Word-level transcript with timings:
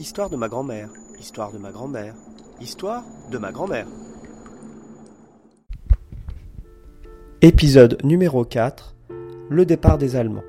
Histoire 0.00 0.30
de 0.30 0.36
ma 0.36 0.48
grand-mère, 0.48 0.88
histoire 1.18 1.52
de 1.52 1.58
ma 1.58 1.72
grand-mère, 1.72 2.14
histoire 2.58 3.04
de 3.30 3.36
ma 3.36 3.52
grand-mère. 3.52 3.86
Épisode 7.42 7.98
numéro 8.02 8.46
4 8.46 8.96
Le 9.50 9.66
départ 9.66 9.98
des 9.98 10.16
Allemands. 10.16 10.42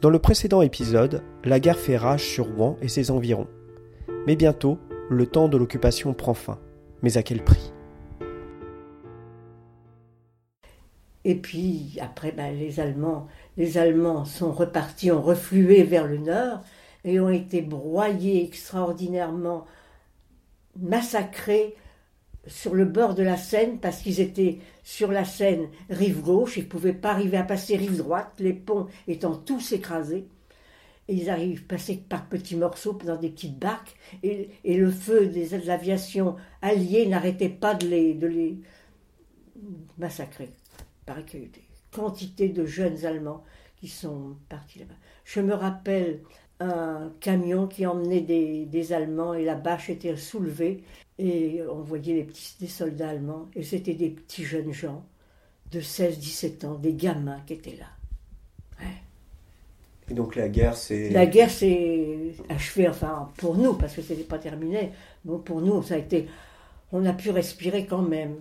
Dans 0.00 0.08
le 0.08 0.18
précédent 0.18 0.62
épisode, 0.62 1.22
la 1.44 1.60
guerre 1.60 1.76
fait 1.76 1.98
rage 1.98 2.24
sur 2.24 2.46
Rouen 2.46 2.78
et 2.80 2.88
ses 2.88 3.10
environs. 3.10 3.46
Mais 4.26 4.36
bientôt, 4.36 4.78
le 5.10 5.26
temps 5.26 5.48
de 5.48 5.58
l'occupation 5.58 6.14
prend 6.14 6.32
fin. 6.32 6.58
Mais 7.02 7.18
à 7.18 7.22
quel 7.22 7.44
prix? 7.44 7.74
Et 11.26 11.34
puis 11.34 11.98
après, 12.00 12.32
ben, 12.32 12.56
les 12.58 12.80
Allemands, 12.80 13.26
les 13.58 13.76
Allemands 13.76 14.24
sont 14.24 14.50
repartis, 14.50 15.10
ont 15.10 15.20
reflué 15.20 15.82
vers 15.82 16.06
le 16.06 16.16
nord 16.16 16.62
et 17.04 17.20
ont 17.20 17.30
été 17.30 17.62
broyés 17.62 18.44
extraordinairement, 18.44 19.66
massacrés 20.76 21.74
sur 22.46 22.74
le 22.74 22.84
bord 22.84 23.14
de 23.14 23.22
la 23.22 23.36
Seine 23.36 23.78
parce 23.78 24.00
qu'ils 24.00 24.20
étaient 24.20 24.58
sur 24.82 25.12
la 25.12 25.24
Seine 25.24 25.68
rive 25.90 26.20
gauche, 26.20 26.56
ils 26.56 26.64
ne 26.64 26.68
pouvaient 26.68 26.92
pas 26.92 27.10
arriver 27.10 27.36
à 27.36 27.44
passer 27.44 27.76
rive 27.76 27.96
droite, 27.96 28.32
les 28.38 28.52
ponts 28.54 28.86
étant 29.08 29.34
tous 29.34 29.72
écrasés. 29.72 30.26
Ils 31.08 31.28
arrivent 31.28 31.64
à 31.64 31.74
passer 31.74 31.96
par 31.96 32.28
petits 32.28 32.56
morceaux 32.56 32.96
dans 33.04 33.16
des 33.16 33.30
petites 33.30 33.58
barques 33.58 33.96
et, 34.22 34.48
le 34.64 34.90
feu 34.90 35.26
des 35.26 35.68
aviations 35.68 36.36
alliées 36.62 37.06
n'arrêtait 37.06 37.48
pas 37.48 37.74
de 37.74 37.88
les, 37.88 38.14
de 38.14 38.54
massacrer 39.98 40.50
quantités 41.92 42.48
de 42.48 42.64
jeunes 42.66 43.04
Allemands 43.04 43.44
qui 43.76 43.88
sont 43.88 44.36
partis 44.48 44.80
là-bas. 44.80 44.94
Je 45.24 45.40
me 45.40 45.54
rappelle 45.54 46.20
un 46.60 47.10
camion 47.20 47.66
qui 47.66 47.86
emmenait 47.86 48.20
des, 48.20 48.92
Allemands 48.92 49.34
et 49.34 49.44
la 49.44 49.54
bâche 49.54 49.90
était 49.90 50.16
soulevée 50.16 50.82
et 51.18 51.60
on 51.70 51.80
voyait 51.80 52.14
les 52.14 52.24
petits, 52.24 52.54
des 52.60 52.66
soldats 52.66 53.10
allemands 53.10 53.48
et 53.54 53.62
c'était 53.62 53.94
des 53.94 54.10
petits 54.10 54.44
jeunes 54.44 54.72
gens 54.72 55.04
de 55.70 55.80
16-17 55.80 56.66
ans, 56.66 56.74
des 56.74 56.94
gamins 56.94 57.40
qui 57.46 57.54
étaient 57.54 57.76
là. 57.76 57.86
Et 60.10 60.14
donc 60.14 60.34
la 60.34 60.48
guerre, 60.48 60.76
c'est... 60.76 61.10
La 61.10 61.24
guerre 61.26 61.50
s'est 61.50 62.34
achevée, 62.48 62.88
enfin 62.88 63.30
pour 63.36 63.56
nous, 63.56 63.74
parce 63.74 63.94
que 63.94 64.02
ce 64.02 64.12
n'était 64.12 64.24
pas 64.24 64.38
terminé, 64.38 64.90
bon, 65.24 65.38
pour 65.38 65.60
nous, 65.60 65.82
ça 65.82 65.94
a 65.94 65.98
été... 65.98 66.26
On 66.92 67.06
a 67.06 67.12
pu 67.12 67.30
respirer 67.30 67.86
quand 67.86 68.02
même 68.02 68.34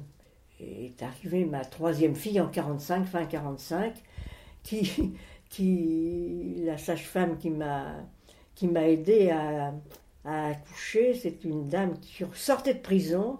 est 0.59 1.02
arrivée 1.02 1.45
ma 1.45 1.63
troisième 1.63 2.15
fille 2.15 2.41
en 2.41 2.47
45, 2.47 3.05
fin 3.05 3.25
45, 3.25 3.93
qui, 4.63 5.13
qui 5.49 6.55
la 6.65 6.77
sage-femme 6.77 7.38
qui 7.38 7.49
m'a 7.49 7.95
qui 8.59 8.67
m'a 8.67 8.89
aidé 8.89 9.29
à, 9.29 9.73
à 10.25 10.47
accoucher, 10.47 11.13
c'est 11.13 11.45
une 11.45 11.69
dame 11.69 11.97
qui 12.02 12.25
sortait 12.33 12.73
de 12.73 12.81
prison 12.81 13.39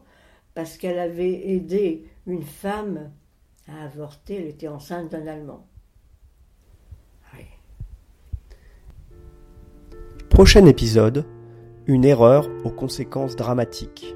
parce 0.54 0.78
qu'elle 0.78 0.98
avait 0.98 1.50
aidé 1.50 2.06
une 2.26 2.42
femme 2.42 3.12
à 3.68 3.84
avorter, 3.84 4.38
elle 4.38 4.48
était 4.48 4.70
enceinte 4.70 5.12
d'un 5.12 5.28
Allemand. 5.28 5.68
Prochain 10.30 10.66
épisode, 10.68 11.26
une 11.86 12.06
erreur 12.06 12.48
aux 12.64 12.72
conséquences 12.72 13.36
dramatiques. 13.36 14.16